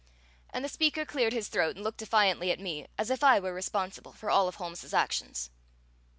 And 0.49 0.65
the 0.65 0.67
speaker 0.67 1.05
cleared 1.05 1.31
his 1.31 1.47
throat 1.47 1.75
and 1.75 1.83
looked 1.83 1.99
defiantly 1.99 2.49
at 2.49 2.59
me, 2.59 2.87
as 2.97 3.11
if 3.11 3.23
I 3.23 3.39
were 3.39 3.53
responsible 3.53 4.13
for 4.13 4.31
all 4.31 4.47
of 4.47 4.55
Holmes's 4.55 4.95
actions. 4.95 5.51